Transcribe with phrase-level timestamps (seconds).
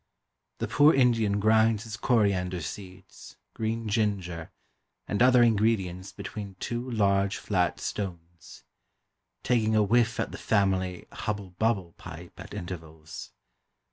[0.57, 4.49] The poor Indian grinds his coriander seeds, green ginger,
[5.07, 8.63] and other ingredients between two large flat stones;
[9.43, 13.31] taking a whiff at the family "hubble bubble" pipe at intervals.